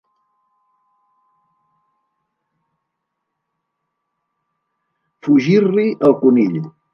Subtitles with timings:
[5.25, 6.59] Fugir-li el conill.